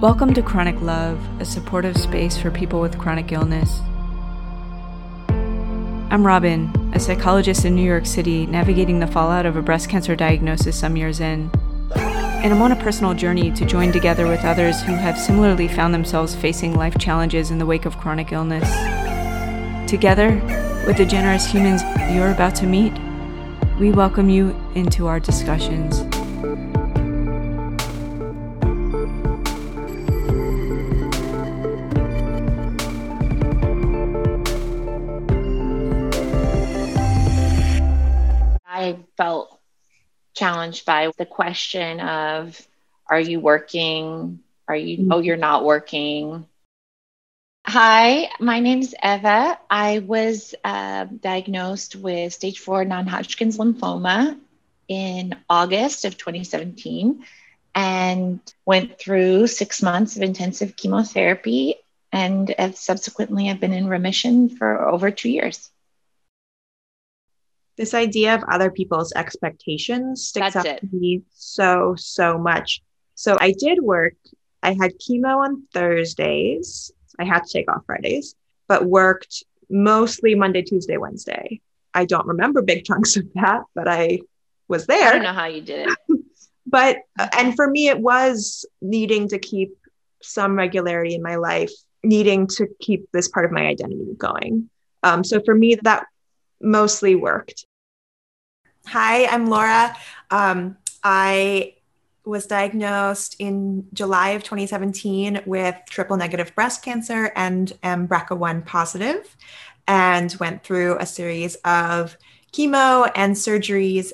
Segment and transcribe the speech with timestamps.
[0.00, 3.80] Welcome to Chronic Love, a supportive space for people with chronic illness.
[5.28, 10.14] I'm Robin, a psychologist in New York City navigating the fallout of a breast cancer
[10.14, 11.50] diagnosis some years in.
[11.96, 15.92] And I'm on a personal journey to join together with others who have similarly found
[15.92, 18.70] themselves facing life challenges in the wake of chronic illness.
[19.90, 20.36] Together,
[20.86, 21.82] with the generous humans
[22.14, 22.92] you're about to meet,
[23.80, 26.04] we welcome you into our discussions.
[38.88, 39.60] I felt
[40.34, 42.66] challenged by the question of
[43.06, 44.40] are you working?
[44.66, 45.12] Are you, mm-hmm.
[45.12, 46.46] oh, you're not working.
[47.66, 49.58] Hi, my name's Eva.
[49.68, 54.38] I was uh, diagnosed with stage four non Hodgkin's lymphoma
[54.88, 57.24] in August of 2017
[57.74, 61.74] and went through six months of intensive chemotherapy
[62.10, 65.70] and have subsequently have been in remission for over two years
[67.78, 70.80] this idea of other people's expectations sticks That's up it.
[70.80, 72.82] to me so so much.
[73.14, 74.14] So i did work
[74.62, 76.92] i had chemo on thursdays.
[77.18, 78.34] I had to take off fridays
[78.66, 81.60] but worked mostly monday tuesday wednesday.
[81.94, 84.20] I don't remember big chunks of that but i
[84.66, 85.98] was there i don't know how you did it.
[86.70, 86.98] But
[87.32, 89.70] and for me it was needing to keep
[90.22, 91.72] some regularity in my life
[92.04, 94.68] needing to keep this part of my identity going.
[95.02, 96.04] Um, so for me that
[96.60, 97.66] mostly worked
[98.90, 99.94] Hi, I'm Laura.
[100.30, 101.74] Um, I
[102.24, 109.36] was diagnosed in July of 2017 with triple negative breast cancer and am BRCA1 positive,
[109.86, 112.16] and went through a series of
[112.54, 114.12] chemo and surgeries.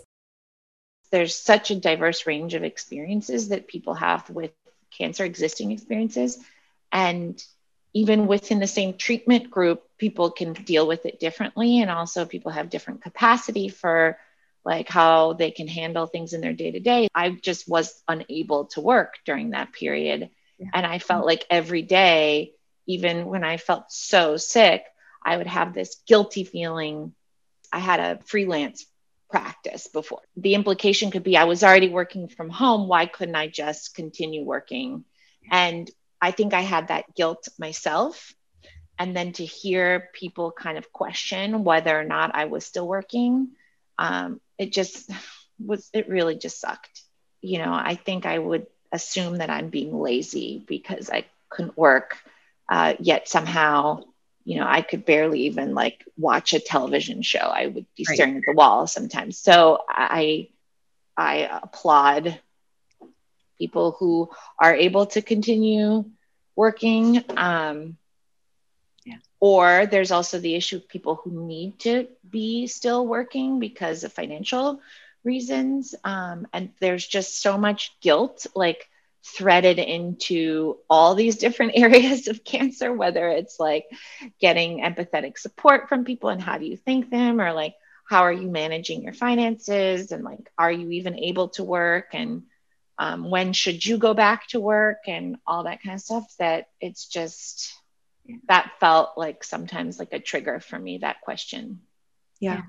[1.12, 4.50] There's such a diverse range of experiences that people have with
[4.90, 6.40] cancer, existing experiences.
[6.90, 7.40] And
[7.92, 11.80] even within the same treatment group, people can deal with it differently.
[11.80, 14.18] And also, people have different capacity for
[14.64, 17.08] like how they can handle things in their day to day.
[17.14, 20.30] I just was unable to work during that period.
[20.58, 20.68] Yeah.
[20.72, 22.52] And I felt like every day,
[22.86, 24.84] even when I felt so sick,
[25.24, 27.14] I would have this guilty feeling.
[27.72, 28.86] I had a freelance
[29.30, 30.20] practice before.
[30.36, 32.88] The implication could be I was already working from home.
[32.88, 35.04] Why couldn't I just continue working?
[35.50, 38.32] And I think I had that guilt myself.
[38.98, 43.50] And then to hear people kind of question whether or not I was still working,
[43.98, 45.10] um, it just
[45.64, 47.02] was it really just sucked.
[47.40, 52.16] You know i think i would assume that i'm being lazy because i couldn't work
[52.70, 54.02] uh, yet somehow
[54.44, 57.38] you know i could barely even like watch a television show.
[57.38, 58.14] I would be right.
[58.14, 59.38] staring at the wall sometimes.
[59.38, 60.48] So i
[61.16, 62.40] i applaud
[63.58, 66.04] people who are able to continue
[66.56, 67.96] working um,
[69.44, 74.10] or there's also the issue of people who need to be still working because of
[74.10, 74.80] financial
[75.22, 75.94] reasons.
[76.02, 78.88] Um, and there's just so much guilt, like
[79.22, 83.84] threaded into all these different areas of cancer, whether it's like
[84.40, 87.74] getting empathetic support from people and how do you thank them, or like
[88.08, 92.44] how are you managing your finances, and like are you even able to work, and
[92.96, 96.34] um, when should you go back to work, and all that kind of stuff.
[96.38, 97.74] That it's just
[98.48, 101.80] that felt like sometimes like a trigger for me that question.
[102.40, 102.62] Yeah,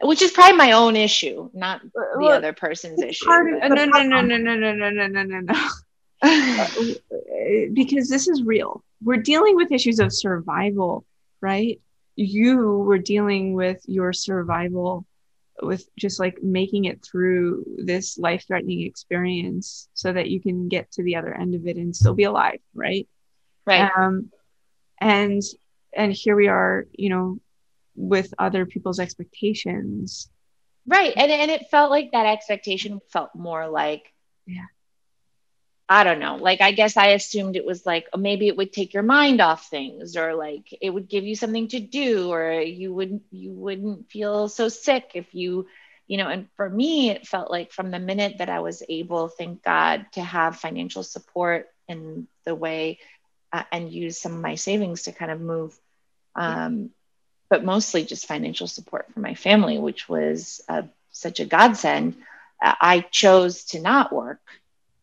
[0.00, 0.06] yeah.
[0.06, 4.02] which is probably my own issue not the well, other person's issue no no no
[4.02, 5.68] no no no no no no no no no.
[7.72, 8.82] Because this is real.
[9.02, 11.04] We're dealing with issues of survival
[11.40, 11.80] right?
[12.16, 15.06] You were dealing with your survival
[15.62, 20.90] with just like making it through this life threatening experience so that you can get
[20.92, 23.08] to the other end of it and still be alive right?
[23.66, 23.90] Right.
[23.96, 24.30] Um
[25.00, 25.42] and
[25.94, 27.38] and here we are you know
[27.94, 30.30] with other people's expectations
[30.86, 34.12] right and, and it felt like that expectation felt more like
[34.46, 34.66] yeah
[35.88, 36.36] I don't know.
[36.36, 39.40] Like, I guess I assumed it was like oh, maybe it would take your mind
[39.40, 43.52] off things, or like it would give you something to do, or you wouldn't you
[43.52, 45.68] wouldn't feel so sick if you,
[46.08, 46.28] you know.
[46.28, 50.06] And for me, it felt like from the minute that I was able, thank God,
[50.12, 52.98] to have financial support in the way
[53.52, 55.78] uh, and use some of my savings to kind of move.
[56.34, 56.90] Um,
[57.48, 62.16] but mostly just financial support for my family, which was uh, such a godsend.
[62.62, 64.40] Uh, I chose to not work.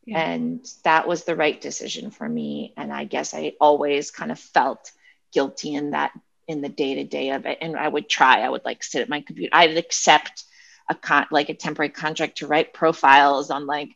[0.06, 0.20] Yeah.
[0.20, 2.74] And that was the right decision for me.
[2.76, 4.92] And I guess I always kind of felt
[5.32, 6.12] guilty in that,
[6.48, 7.60] in the day to day of it.
[7.62, 10.44] And I would try, I would like sit at my computer, I'd accept
[10.90, 13.96] a con like a temporary contract to write profiles on like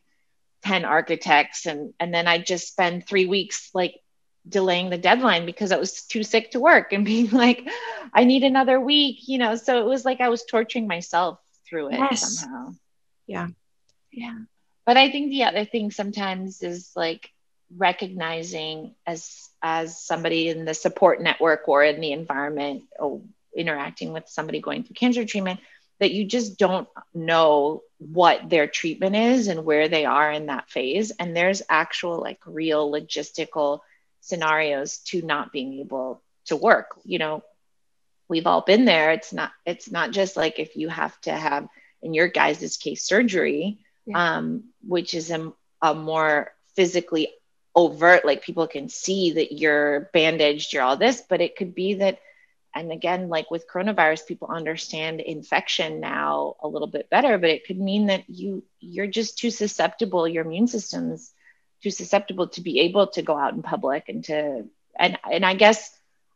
[0.64, 3.96] 10 architects and and then I'd just spend three weeks like
[4.48, 7.68] delaying the deadline because i was too sick to work and being like
[8.14, 9.56] i need another week you know?
[9.56, 12.40] So it was like i was torturing myself through it yes.
[12.40, 12.74] somehow.
[13.26, 13.48] Yeah.
[14.12, 14.38] Yeah.
[14.86, 17.30] But i think the other thing sometimes is like
[17.76, 23.22] recognizing as as somebody in the support network or in the environment or
[23.56, 25.60] interacting with somebody going through cancer treatment
[26.00, 30.70] that you just don't know what their treatment is and where they are in that
[30.70, 31.12] phase.
[31.12, 33.80] And there's actual like real logistical
[34.28, 37.44] scenarios to not being able to work you know
[38.30, 41.68] we've all been there it's not it's not just like if you have to have
[42.02, 44.38] in your guys' case surgery yeah.
[44.38, 45.52] um, which is a,
[45.82, 47.30] a more physically
[47.76, 51.96] overt like people can see that you're bandaged you're all this but it could be
[51.96, 52.20] that
[52.76, 57.66] and again like with coronavirus people understand infection now a little bit better but it
[57.66, 61.34] could mean that you you're just too susceptible your immune system's
[61.82, 64.66] too susceptible to be able to go out in public and to
[65.00, 65.92] and and i guess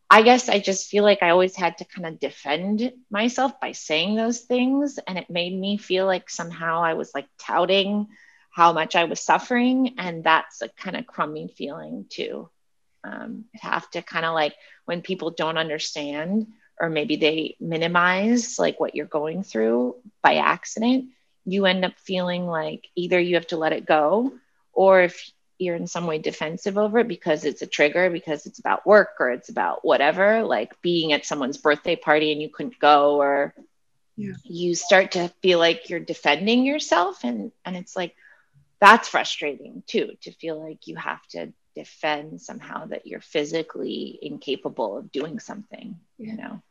[0.09, 3.71] i guess i just feel like i always had to kind of defend myself by
[3.71, 8.07] saying those things and it made me feel like somehow i was like touting
[8.49, 12.49] how much i was suffering and that's a kind of crummy feeling too.
[13.03, 14.53] Um, have to kind of like
[14.85, 16.45] when people don't understand
[16.79, 21.05] or maybe they minimize like what you're going through by accident
[21.45, 24.31] you end up feeling like either you have to let it go
[24.73, 25.31] or if
[25.61, 29.09] you're in some way defensive over it because it's a trigger because it's about work
[29.19, 33.53] or it's about whatever like being at someone's birthday party and you couldn't go or
[34.17, 34.33] yeah.
[34.43, 38.15] you start to feel like you're defending yourself and and it's like
[38.79, 44.97] that's frustrating too to feel like you have to defend somehow that you're physically incapable
[44.97, 46.31] of doing something yeah.
[46.31, 46.61] you know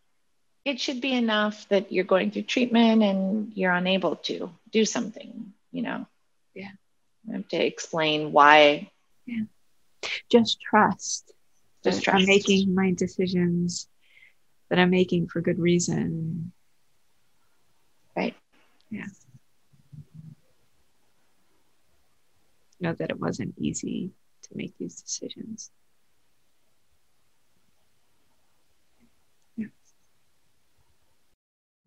[0.65, 5.53] it should be enough that you're going through treatment and you're unable to do something
[5.71, 6.07] you know
[6.55, 6.71] yeah
[7.29, 8.91] I have to explain why
[9.27, 9.45] yeah
[10.31, 11.33] just trust
[11.85, 12.19] just trust.
[12.19, 13.89] I'm making my decisions
[14.69, 16.53] that I'm making for good reason
[18.17, 18.35] right
[18.91, 19.07] yeah
[22.81, 24.11] know that it wasn't easy
[24.43, 25.71] to make these decisions.
[29.57, 29.67] Yeah.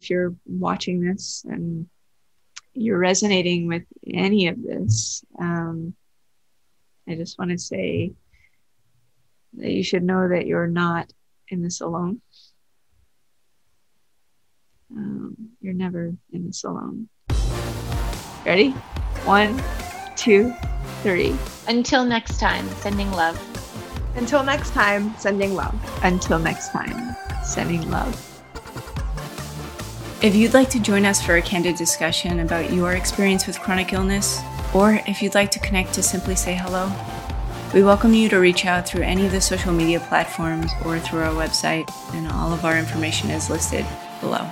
[0.01, 1.88] If you're watching this and
[2.74, 5.94] you're resonating with any of this, um,
[7.08, 8.14] I just want to say
[9.58, 11.12] that you should know that you're not
[11.50, 12.22] in this alone.
[14.96, 17.10] Um, you're never in this alone.
[18.46, 18.72] Ready?
[19.25, 19.62] One,
[20.16, 20.54] two,
[21.02, 21.36] three.
[21.68, 23.40] Until next time, sending love.
[24.16, 25.74] Until next time, sending love.
[26.04, 28.32] Until next time, sending love.
[30.24, 33.92] If you'd like to join us for a candid discussion about your experience with chronic
[33.92, 34.42] illness,
[34.74, 36.90] or if you'd like to connect to simply say hello,
[37.74, 41.24] we welcome you to reach out through any of the social media platforms or through
[41.24, 43.86] our website, and all of our information is listed
[44.22, 44.50] below.